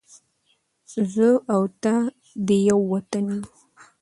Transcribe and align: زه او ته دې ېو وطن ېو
زه 1.13 1.29
او 1.53 1.63
ته 1.81 1.93
دې 2.45 2.57
ېو 2.67 2.79
وطن 2.91 3.25
ېو 3.35 3.41